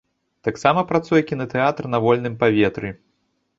[0.47, 2.89] Таксама працуе кінатэатр на вольным паветры.